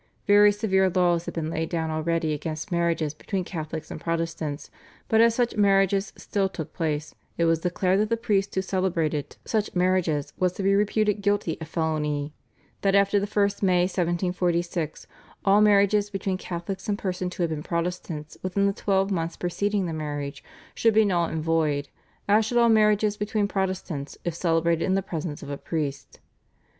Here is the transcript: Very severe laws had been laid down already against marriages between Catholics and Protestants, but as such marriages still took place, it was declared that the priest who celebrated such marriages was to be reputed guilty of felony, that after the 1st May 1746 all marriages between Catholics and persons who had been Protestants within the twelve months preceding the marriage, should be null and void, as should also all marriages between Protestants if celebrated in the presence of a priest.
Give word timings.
Very 0.25 0.51
severe 0.51 0.89
laws 0.89 1.25
had 1.25 1.35
been 1.35 1.51
laid 1.51 1.69
down 1.69 1.91
already 1.91 2.33
against 2.33 2.71
marriages 2.71 3.13
between 3.13 3.43
Catholics 3.43 3.91
and 3.91 4.01
Protestants, 4.01 4.71
but 5.07 5.21
as 5.21 5.35
such 5.35 5.55
marriages 5.55 6.11
still 6.15 6.49
took 6.49 6.73
place, 6.73 7.13
it 7.37 7.45
was 7.45 7.59
declared 7.59 7.99
that 7.99 8.09
the 8.09 8.17
priest 8.17 8.55
who 8.55 8.63
celebrated 8.63 9.35
such 9.45 9.75
marriages 9.75 10.33
was 10.39 10.53
to 10.53 10.63
be 10.63 10.73
reputed 10.73 11.21
guilty 11.21 11.55
of 11.61 11.67
felony, 11.67 12.33
that 12.81 12.95
after 12.95 13.19
the 13.19 13.27
1st 13.27 13.61
May 13.61 13.81
1746 13.83 15.05
all 15.45 15.61
marriages 15.61 16.09
between 16.09 16.35
Catholics 16.39 16.89
and 16.89 16.97
persons 16.97 17.35
who 17.35 17.43
had 17.43 17.51
been 17.51 17.61
Protestants 17.61 18.39
within 18.41 18.65
the 18.65 18.73
twelve 18.73 19.11
months 19.11 19.37
preceding 19.37 19.85
the 19.85 19.93
marriage, 19.93 20.43
should 20.73 20.95
be 20.95 21.05
null 21.05 21.25
and 21.25 21.43
void, 21.43 21.89
as 22.27 22.43
should 22.47 22.57
also 22.57 22.63
all 22.63 22.69
marriages 22.69 23.17
between 23.17 23.47
Protestants 23.47 24.17
if 24.25 24.33
celebrated 24.33 24.83
in 24.83 24.95
the 24.95 25.03
presence 25.03 25.43
of 25.43 25.51
a 25.51 25.57
priest. 25.59 26.19